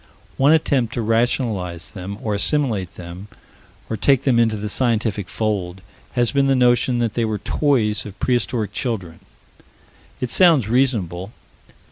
[0.35, 3.27] One attempt to rationalize them, or assimilate them,
[3.87, 5.81] or take them into the scientific fold,
[6.13, 9.19] has been the notion that they were toys of prehistoric children.
[10.19, 11.33] It sounds reasonable.